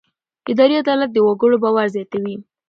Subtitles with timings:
[0.51, 2.35] اداري عدالت د وګړو باور زیاتوي.